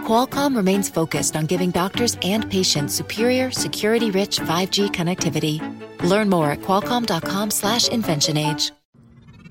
[0.00, 5.60] Qualcomm remains focused on giving doctors and patients superior, security-rich 5G connectivity.
[6.02, 8.72] Learn more at qualcomm.com/inventionage.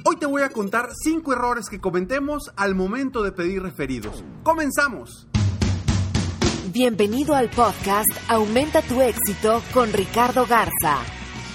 [0.06, 4.24] Hoy te voy a contar 5 errores que cometemos al momento de pedir referidos.
[4.44, 5.28] ¡Comenzamos!
[6.72, 11.00] Bienvenido al podcast Aumenta tu éxito con Ricardo Garza,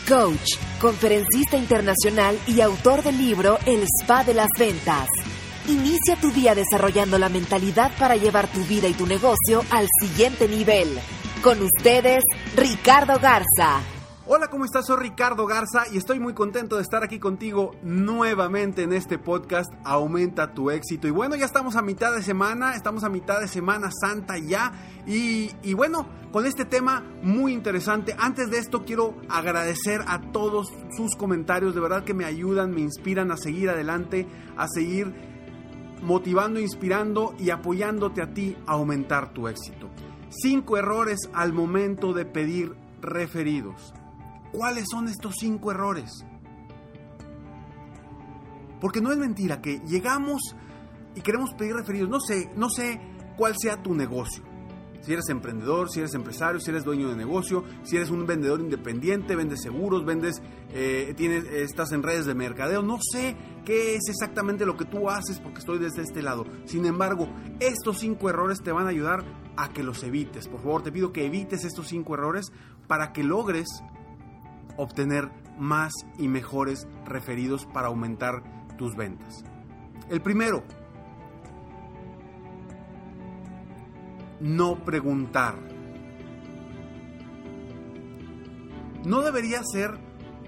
[0.08, 5.08] coach, conferencista internacional y autor del libro El Spa de las Ventas.
[5.66, 10.46] Inicia tu día desarrollando la mentalidad para llevar tu vida y tu negocio al siguiente
[10.46, 10.88] nivel.
[11.42, 12.22] Con ustedes,
[12.54, 13.80] Ricardo Garza.
[14.26, 14.86] Hola, ¿cómo estás?
[14.86, 19.72] Soy Ricardo Garza y estoy muy contento de estar aquí contigo nuevamente en este podcast
[19.84, 21.08] Aumenta tu éxito.
[21.08, 24.70] Y bueno, ya estamos a mitad de semana, estamos a mitad de Semana Santa ya.
[25.06, 28.14] Y, bueno, con este tema muy interesante.
[28.18, 32.82] Antes de esto quiero agradecer a todos sus comentarios, de verdad que me ayudan, me
[32.82, 34.26] inspiran a seguir adelante,
[34.58, 35.33] a seguir
[36.04, 39.88] motivando, inspirando y apoyándote a ti a aumentar tu éxito.
[40.28, 43.94] Cinco errores al momento de pedir referidos.
[44.52, 46.24] ¿Cuáles son estos cinco errores?
[48.80, 50.40] Porque no es mentira que llegamos
[51.14, 52.10] y queremos pedir referidos.
[52.10, 53.00] No sé, no sé
[53.36, 54.44] cuál sea tu negocio.
[55.04, 58.60] Si eres emprendedor, si eres empresario, si eres dueño de negocio, si eres un vendedor
[58.60, 60.40] independiente, vendes seguros, vendes,
[60.72, 65.10] eh, tienes, estás en redes de mercadeo, no sé qué es exactamente lo que tú
[65.10, 66.46] haces porque estoy desde este lado.
[66.64, 67.28] Sin embargo,
[67.60, 69.24] estos cinco errores te van a ayudar
[69.56, 70.48] a que los evites.
[70.48, 72.50] Por favor, te pido que evites estos cinco errores
[72.86, 73.68] para que logres
[74.78, 78.42] obtener más y mejores referidos para aumentar
[78.78, 79.44] tus ventas.
[80.08, 80.64] El primero,
[84.40, 85.56] no preguntar.
[89.04, 89.90] No debería ser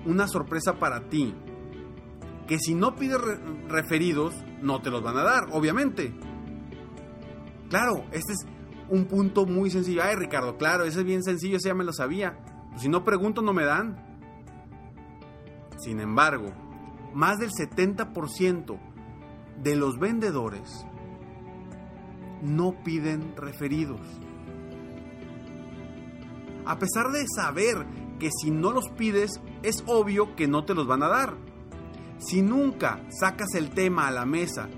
[0.06, 1.34] una sorpresa para ti
[2.46, 3.20] que si no pides
[3.68, 6.14] referidos, no te los van a dar, obviamente.
[7.68, 8.46] Claro, este es
[8.88, 10.02] un punto muy sencillo.
[10.04, 12.38] Ay, Ricardo, claro, ese es bien sencillo, ese ya me lo sabía.
[12.70, 13.96] Pues si no pregunto, no me dan.
[15.78, 16.52] Sin embargo,
[17.14, 18.78] más del 70%
[19.62, 20.86] de los vendedores
[22.42, 24.00] no piden referidos.
[26.64, 27.86] A pesar de saber
[28.18, 31.34] que si no los pides, es obvio que no te los van a dar.
[32.18, 34.68] Si nunca sacas el tema a la mesa,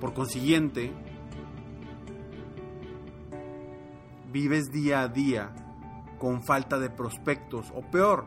[0.00, 0.92] por consiguiente,
[4.32, 5.54] vives día a día
[6.18, 8.26] con falta de prospectos o peor,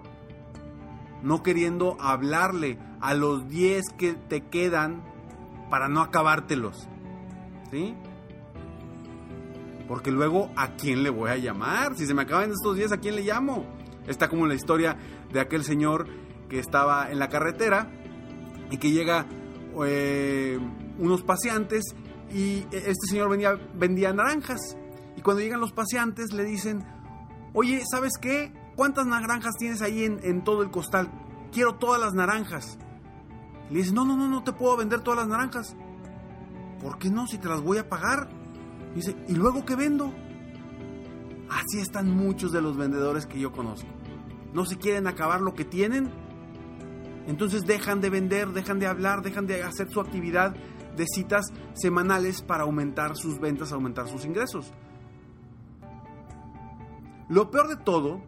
[1.21, 5.03] no queriendo hablarle a los 10 que te quedan
[5.69, 6.87] para no acabártelos.
[7.71, 7.95] ¿Sí?
[9.87, 11.95] Porque luego, ¿a quién le voy a llamar?
[11.95, 13.65] Si se me acaban estos días, ¿a quién le llamo?
[14.07, 14.97] Está como la historia
[15.31, 16.07] de aquel señor
[16.47, 17.91] que estaba en la carretera
[18.69, 19.25] y que llega
[19.85, 20.59] eh,
[20.99, 21.83] unos paseantes
[22.31, 23.29] y este señor
[23.73, 24.59] vendía, naranjas.
[25.17, 26.85] Y cuando llegan los paseantes le dicen,
[27.53, 28.53] oye, ¿sabes qué?
[28.75, 31.09] ¿Cuántas naranjas tienes ahí en, en todo el costal?
[31.51, 32.77] Quiero todas las naranjas.
[33.69, 35.75] Y le dice, no, no, no, no te puedo vender todas las naranjas.
[36.81, 37.27] ¿Por qué no?
[37.27, 38.29] Si te las voy a pagar.
[38.95, 40.13] dice, ¿y luego qué vendo?
[41.49, 43.87] Así están muchos de los vendedores que yo conozco.
[44.53, 46.09] No se quieren acabar lo que tienen.
[47.27, 50.55] Entonces dejan de vender, dejan de hablar, dejan de hacer su actividad
[50.95, 54.71] de citas semanales para aumentar sus ventas, aumentar sus ingresos.
[57.29, 58.21] Lo peor de todo,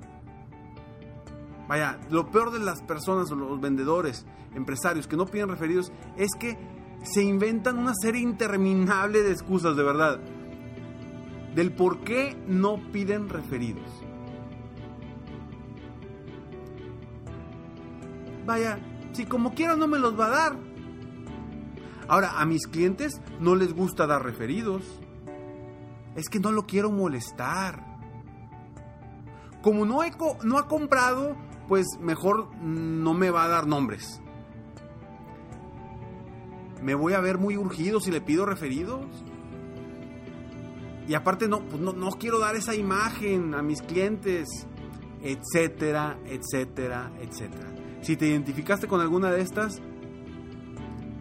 [1.68, 6.58] vaya, lo peor de las personas los vendedores, empresarios que no piden referidos es que
[7.04, 10.20] se inventan una serie interminable de excusas, de verdad,
[11.56, 13.90] del por qué no piden referidos.
[18.46, 18.80] Vaya,
[19.14, 20.58] si como quiera no me los va a dar.
[22.08, 24.84] Ahora, a mis clientes no les gusta dar referidos.
[26.16, 27.86] Es que no lo quiero molestar.
[29.62, 30.12] Como no, he
[30.44, 31.38] no ha comprado,
[31.68, 34.22] pues mejor no me va a dar nombres
[36.82, 39.06] me voy a ver muy urgido si le pido referidos.
[41.08, 44.48] Y aparte no, pues no, no quiero dar esa imagen a mis clientes,
[45.22, 47.68] etcétera, etcétera, etcétera.
[48.02, 49.82] Si te identificaste con alguna de estas,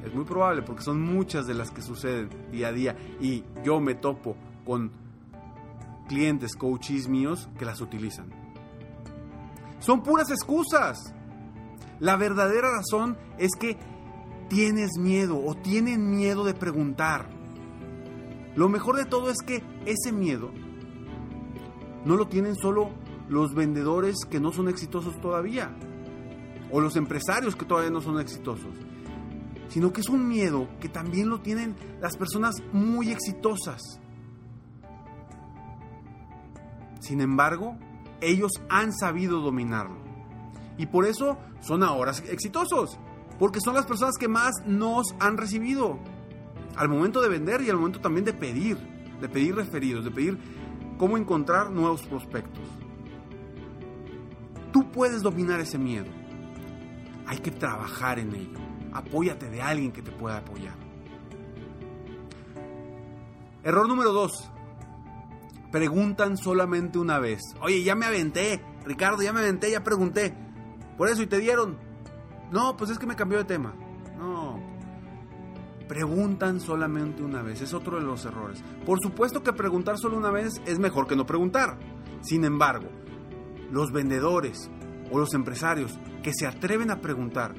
[0.04, 3.80] es muy probable porque son muchas de las que suceden día a día y yo
[3.80, 4.90] me topo con
[6.08, 8.30] clientes, coaches míos que las utilizan.
[9.78, 11.14] Son puras excusas.
[11.98, 13.76] La verdadera razón es que
[14.50, 17.31] tienes miedo o tienen miedo de preguntar.
[18.56, 20.50] Lo mejor de todo es que ese miedo
[22.05, 22.91] no lo tienen solo
[23.29, 25.70] los vendedores que no son exitosos todavía
[26.73, 28.75] o los empresarios que todavía no son exitosos,
[29.69, 34.00] sino que es un miedo que también lo tienen las personas muy exitosas.
[36.99, 37.76] Sin embargo,
[38.20, 40.00] ellos han sabido dominarlo.
[40.76, 42.99] Y por eso son ahora exitosos.
[43.40, 45.98] Porque son las personas que más nos han recibido.
[46.76, 48.76] Al momento de vender y al momento también de pedir.
[49.20, 50.38] De pedir referidos, de pedir
[50.98, 52.62] cómo encontrar nuevos prospectos.
[54.72, 56.06] Tú puedes dominar ese miedo.
[57.26, 58.58] Hay que trabajar en ello.
[58.92, 60.75] Apóyate de alguien que te pueda apoyar.
[63.64, 64.50] Error número dos
[65.70, 67.40] preguntan solamente una vez.
[67.62, 70.34] Oye, ya me aventé, Ricardo, ya me aventé, ya pregunté.
[70.98, 71.89] Por eso, ¿y te dieron?
[72.50, 73.75] No, pues es que me cambió de tema.
[74.19, 74.61] No.
[75.88, 78.62] Preguntan solamente una vez, es otro de los errores.
[78.87, 81.79] Por supuesto que preguntar solo una vez es mejor que no preguntar.
[82.20, 82.88] Sin embargo,
[83.70, 84.70] los vendedores
[85.11, 87.55] o los empresarios que se atreven a preguntar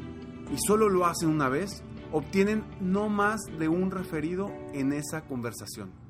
[0.51, 6.01] y solo lo hacen una vez, obtienen no más de un referido en esa conversación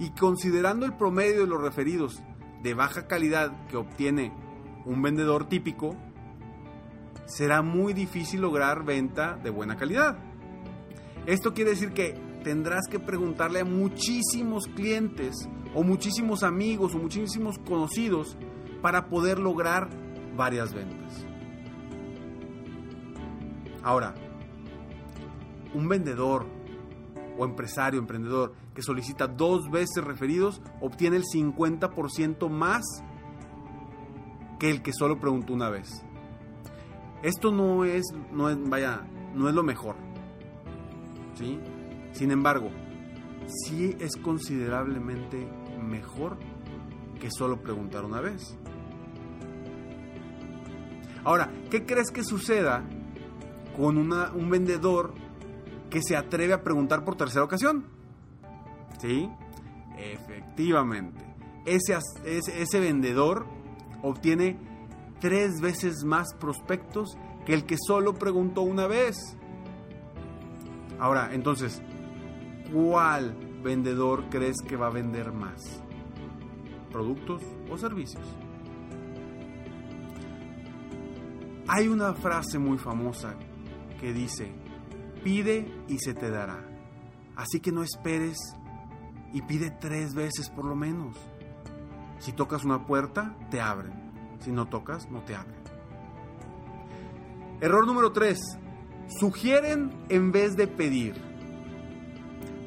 [0.00, 2.20] y considerando el promedio de los referidos
[2.62, 4.32] de baja calidad que obtiene
[4.86, 5.94] un vendedor típico,
[7.26, 10.18] será muy difícil lograr venta de buena calidad.
[11.26, 17.58] Esto quiere decir que tendrás que preguntarle a muchísimos clientes o muchísimos amigos o muchísimos
[17.58, 18.36] conocidos
[18.82, 19.88] para poder lograr
[20.36, 21.26] varias ventas.
[23.82, 24.14] Ahora,
[25.74, 26.46] un vendedor
[27.38, 32.82] o empresario, emprendedor, que solicita dos veces referidos, obtiene el 50% más
[34.58, 36.04] que el que solo preguntó una vez.
[37.22, 39.96] Esto no es, no es, vaya, no es lo mejor.
[41.34, 41.58] ¿sí?
[42.12, 42.70] Sin embargo,
[43.46, 45.48] sí es considerablemente
[45.82, 46.38] mejor
[47.20, 48.56] que solo preguntar una vez.
[51.24, 52.82] Ahora, ¿qué crees que suceda
[53.76, 55.12] con una, un vendedor
[55.90, 57.84] que se atreve a preguntar por tercera ocasión.
[58.98, 59.28] ¿Sí?
[59.98, 61.20] Efectivamente.
[61.66, 63.46] Ese, ese, vendedor
[64.02, 64.56] obtiene
[65.20, 69.16] tres veces más prospectos que el que solo preguntó una vez.
[70.98, 71.80] Ahora, entonces,
[72.72, 75.82] ¿cuál vendedor crees que va a vender más?
[76.90, 78.24] ¿Productos o servicios?
[81.68, 83.36] Hay una frase muy famosa
[84.00, 84.52] que dice,
[85.22, 86.66] Pide y se te dará.
[87.36, 88.38] Así que no esperes
[89.34, 91.14] y pide tres veces por lo menos.
[92.18, 94.09] Si tocas una puerta, te abren.
[94.40, 95.60] Si no tocas, no te abren.
[97.60, 98.38] Error número tres.
[99.18, 101.14] Sugieren en vez de pedir.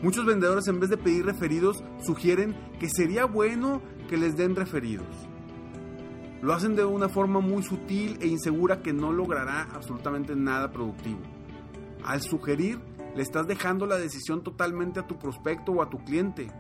[0.04, 5.08] Muchos vendedores en vez de pedir referidos sugieren que sería bueno que les den referidos.
[6.42, 11.22] Lo hacen de una forma muy sutil e insegura que no logrará absolutamente nada productivo.
[12.04, 12.82] Al sugerir,
[13.16, 16.52] le estás dejando la decisión totalmente a tu prospecto o a tu cliente,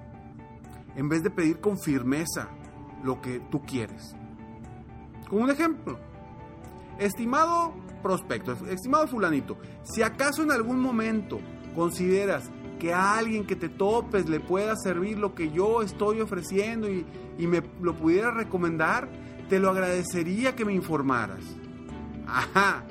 [0.95, 2.49] en vez de pedir con firmeza
[3.03, 4.15] lo que tú quieres.
[5.33, 5.97] Como un ejemplo,
[6.99, 11.39] estimado prospecto, estimado fulanito, si acaso en algún momento
[11.73, 16.87] consideras que a alguien que te topes le pueda servir lo que yo estoy ofreciendo
[16.87, 17.03] y,
[17.39, 19.09] y me lo pudiera recomendar,
[19.49, 21.43] te lo agradecería que me informaras.
[22.27, 22.83] Ajá,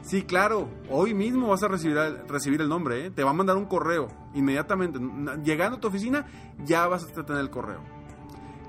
[0.00, 0.70] Sí, claro.
[0.88, 3.04] Hoy mismo vas a recibir, recibir el nombre.
[3.04, 3.10] ¿eh?
[3.10, 4.98] Te va a mandar un correo inmediatamente.
[5.44, 6.24] Llegando a tu oficina,
[6.64, 7.80] ya vas a tener el correo.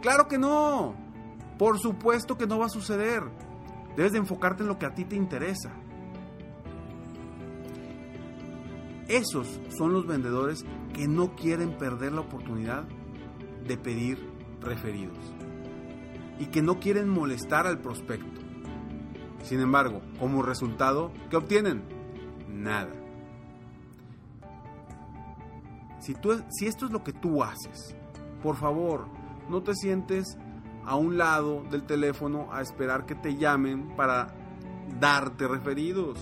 [0.02, 1.08] Claro que no.
[1.60, 3.22] Por supuesto que no va a suceder.
[3.98, 5.74] Debes de enfocarte en lo que a ti te interesa.
[9.10, 10.64] Esos son los vendedores
[10.94, 12.88] que no quieren perder la oportunidad
[13.68, 14.26] de pedir
[14.62, 15.18] referidos
[16.40, 18.40] y que no quieren molestar al prospecto.
[19.44, 21.84] Sin embargo, como resultado, ¿qué obtienen?
[22.48, 22.94] Nada.
[26.00, 27.96] Si, tú, si esto es lo que tú haces,
[28.42, 29.08] por favor,
[29.50, 30.38] no te sientes
[30.90, 34.34] a un lado del teléfono a esperar que te llamen para
[35.00, 36.18] darte referidos.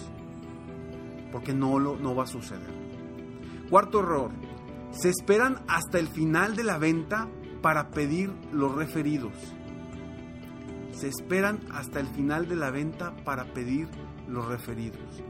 [1.31, 2.73] Porque no, lo, no va a suceder.
[3.69, 4.31] Cuarto error.
[4.91, 7.27] Se esperan hasta el final de la venta
[7.61, 9.33] para pedir los referidos
[10.97, 13.87] se esperan hasta el final de la venta para pedir
[14.27, 15.23] los referidos.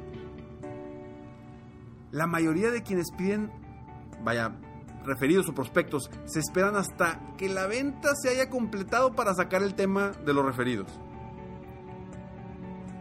[2.11, 3.51] La mayoría de quienes piden,
[4.23, 4.53] vaya,
[5.07, 9.73] referidos o prospectos, se esperan hasta que la venta se haya completado para sacar el
[9.73, 10.87] tema de los referidos.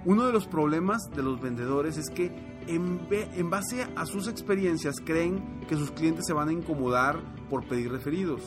[0.05, 2.31] Uno de los problemas de los vendedores es que
[2.69, 7.21] en, base a sus experiencias creen que sus clientes se van a incomodar
[7.51, 8.41] por pedir referidos.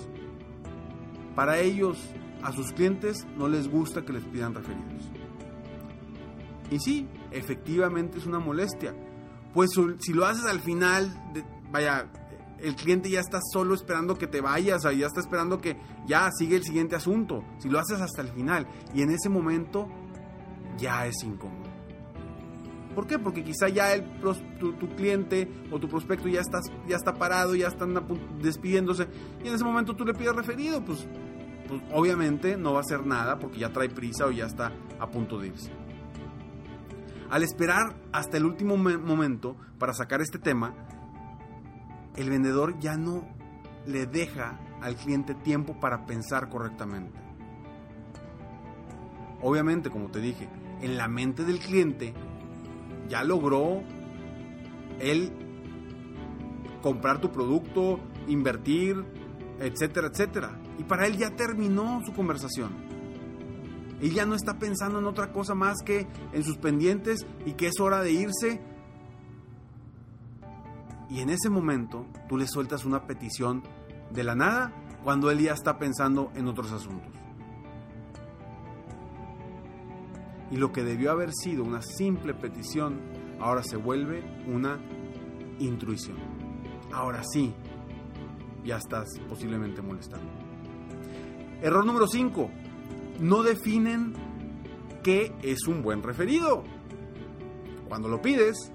[1.36, 1.98] Para ellos,
[2.42, 5.10] a sus clientes no les gusta que les pidan referidos.
[6.72, 8.96] Y sí, efectivamente es una molestia.
[9.54, 11.12] Pues si lo haces al final,
[11.72, 12.10] vaya,
[12.62, 16.56] el cliente ya está solo esperando que te vayas, ya está esperando que ya sigue
[16.56, 17.44] el siguiente asunto.
[17.60, 19.88] Si lo haces hasta el final y en ese momento
[20.78, 21.70] ya es incómodo.
[22.96, 23.20] ¿Por qué?
[23.20, 24.04] Porque quizá ya el,
[24.60, 27.94] tu, cliente o tu prospecto ya, estás, ya está parado, ya están
[28.42, 29.08] despidiéndose
[29.44, 31.08] y en ese momento tú le pides referido, pues,
[31.68, 35.08] pues obviamente no va a hacer nada porque ya trae prisa o ya está a
[35.08, 35.72] punto de irse.
[37.30, 40.74] Al esperar hasta el último momento para sacar este tema,
[42.16, 43.28] el vendedor ya no
[43.86, 47.20] le deja al cliente tiempo para pensar correctamente.
[49.42, 50.50] Obviamente, como te dije,
[50.82, 52.14] en la mente del cliente
[53.08, 53.82] ya logró
[55.00, 55.32] él
[56.82, 59.04] comprar tu producto, invertir,
[59.60, 60.60] etcétera, etcétera.
[60.78, 62.90] Y para él ya terminó su conversación.
[64.02, 67.68] Él ya no está pensando en otra cosa más que en sus pendientes y que
[67.68, 68.62] es hora de irse.
[71.10, 73.64] Y en ese momento tú le sueltas una petición
[74.12, 74.74] de la nada
[75.04, 77.12] cuando él ya está pensando en otros asuntos.
[80.52, 83.00] Y lo que debió haber sido una simple petición
[83.40, 84.80] ahora se vuelve una
[85.60, 86.18] intrusión.
[86.92, 87.54] Ahora sí,
[88.64, 90.30] ya estás posiblemente molestando.
[91.62, 92.50] Error número 5
[93.20, 94.14] no definen
[95.04, 96.64] qué es un buen referido.
[97.88, 98.72] Cuando lo pides,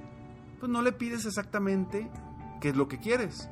[0.60, 2.10] pues no le pides exactamente
[2.64, 3.46] qué es lo que quieres.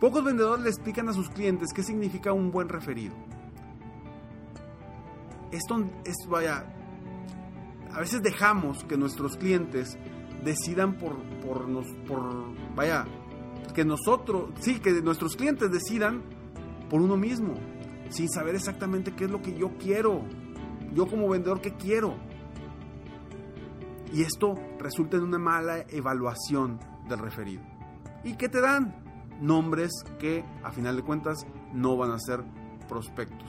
[0.00, 3.14] Pocos vendedores le explican a sus clientes qué significa un buen referido.
[5.50, 6.66] Esto es, vaya,
[7.90, 9.96] a veces dejamos que nuestros clientes
[10.44, 13.06] decidan por, por, nos, por, vaya,
[13.74, 16.22] que nosotros, sí, que nuestros clientes decidan
[16.90, 17.54] por uno mismo
[18.10, 20.20] sin saber exactamente qué es lo que yo quiero.
[20.92, 22.14] Yo como vendedor, ¿qué quiero?
[24.12, 27.69] Y esto resulta en una mala evaluación del referido.
[28.24, 28.94] ¿Y qué te dan?
[29.40, 32.44] Nombres que a final de cuentas no van a ser
[32.88, 33.48] prospectos.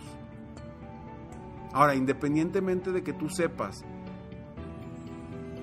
[1.73, 3.81] Ahora, independientemente de que tú sepas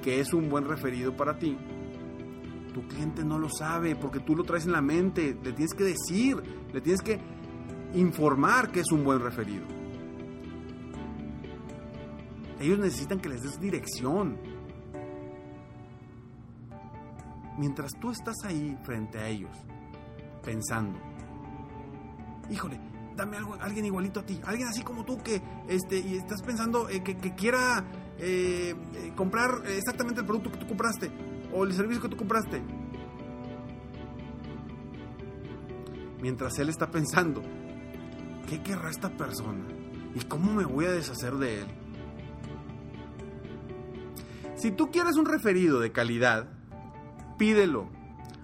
[0.02, 1.56] que es un buen referido para ti,
[2.72, 5.84] tu cliente no lo sabe porque tú lo traes en la mente, le tienes que
[5.84, 6.36] decir,
[6.72, 7.18] le tienes que
[7.94, 9.64] informar que es un buen referido.
[12.60, 14.36] Ellos necesitan que les des dirección.
[17.58, 19.56] Mientras tú estás ahí frente a ellos,
[20.42, 20.98] pensando,
[22.50, 22.80] híjole,
[23.16, 26.88] dame algo, alguien igualito a ti, alguien así como tú que, este, y estás pensando
[26.88, 27.84] eh, que, quiera
[28.18, 31.10] eh, eh, comprar exactamente el producto que tú compraste
[31.52, 32.62] o el servicio que tú compraste.
[36.20, 37.42] Mientras él está pensando,
[38.48, 39.66] ¿Qué querrá esta persona?
[40.14, 41.66] ¿Y cómo me voy a deshacer de él?
[44.56, 46.48] Si tú quieres un referido de calidad,
[47.38, 47.88] pídelo.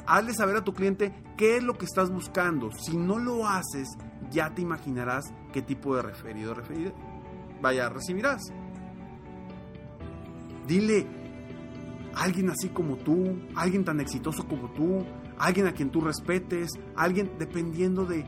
[0.06, 2.70] Hazle saber a tu cliente qué es lo que estás buscando.
[2.72, 3.88] Si no lo haces,
[4.30, 6.92] ya te imaginarás qué tipo de referido, referido
[7.64, 8.42] vaya, recibirás.
[10.68, 11.06] Dile,
[12.14, 15.04] alguien así como tú, alguien tan exitoso como tú,
[15.38, 18.26] alguien a quien tú respetes, alguien dependiendo de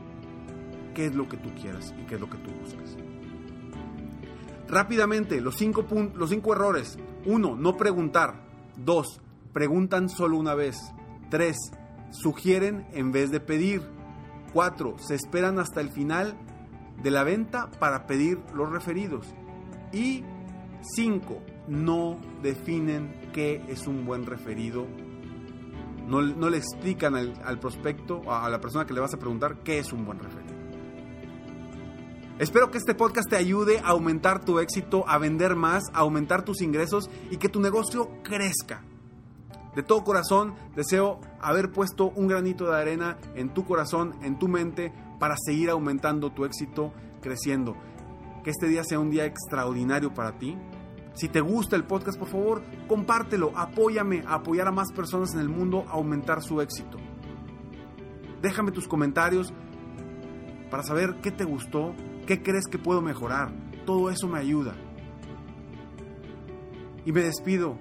[0.95, 2.97] qué es lo que tú quieras y qué es lo que tú buscas.
[4.67, 6.97] Rápidamente, los cinco, los cinco errores.
[7.25, 8.45] Uno, no preguntar.
[8.75, 9.21] Dos,
[9.57, 10.77] preguntan solo una vez.
[11.31, 11.57] Tres,
[12.11, 13.81] sugieren en vez de pedir.
[14.53, 16.37] Cuatro, se esperan hasta el final
[17.01, 19.25] de la venta para pedir los referidos.
[19.91, 20.23] Y
[20.95, 24.85] cinco, no definen qué es un buen referido.
[26.05, 29.79] No, le explican al, al prospecto, a la persona que le vas a preguntar, qué
[29.79, 30.55] es un buen referido.
[32.37, 36.45] Espero que este podcast te ayude a aumentar tu éxito, a vender más, a aumentar
[36.45, 38.83] tus ingresos y que tu negocio crezca.
[39.75, 44.47] De todo corazón deseo haber puesto un granito de arena en tu corazón, en tu
[44.47, 47.75] mente, para seguir aumentando tu éxito, creciendo.
[48.43, 50.57] Que este día sea un día extraordinario para ti.
[51.13, 55.39] Si te gusta el podcast, por favor, compártelo, apóyame a apoyar a más personas en
[55.39, 56.97] el mundo a aumentar su éxito.
[58.41, 59.53] Déjame tus comentarios
[60.69, 61.95] para saber qué te gustó,
[62.27, 63.53] ¿Qué crees que puedo mejorar?
[63.85, 64.75] Todo eso me ayuda.
[67.05, 67.79] Y me despido.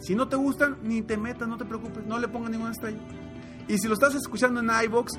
[0.00, 3.00] Si no te gustan, ni te metas, no te preocupes, no le pongan ninguna estrella.
[3.68, 5.14] Y si lo estás escuchando en iBox,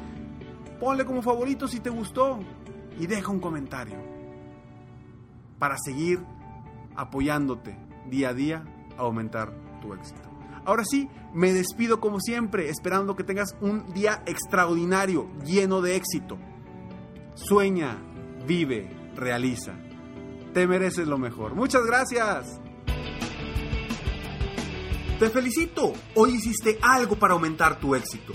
[0.79, 2.37] ponle como favorito si te gustó
[2.99, 3.97] y deja un comentario
[5.59, 6.23] para seguir
[6.95, 7.77] apoyándote
[8.09, 8.65] día a día
[8.97, 10.21] a aumentar tu éxito.
[10.65, 16.37] Ahora sí, me despido como siempre, esperando que tengas un día extraordinario, lleno de éxito.
[17.35, 17.97] Sueña,
[18.47, 19.73] vive, realiza.
[20.53, 21.53] Te mereces lo mejor.
[21.53, 22.59] Muchas gracias.
[25.19, 25.93] Te felicito.
[26.15, 28.33] Hoy hiciste algo para aumentar tu éxito.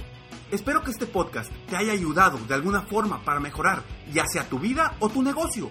[0.51, 4.59] Espero que este podcast te haya ayudado de alguna forma para mejorar ya sea tu
[4.59, 5.71] vida o tu negocio.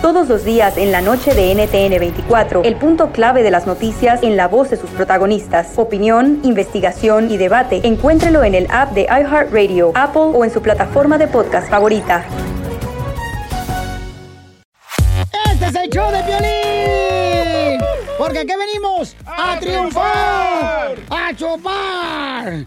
[0.00, 4.22] Todos los días en la noche de NTN 24, el punto clave de las noticias
[4.22, 5.76] en la voz de sus protagonistas.
[5.76, 7.80] Opinión, investigación y debate.
[7.82, 12.24] Encuéntrelo en el app de iHeartRadio, Apple o en su plataforma de podcast favorita.
[15.50, 17.80] Este es el show de violín.
[18.16, 22.66] Porque aquí venimos a, triunfar, a chupar.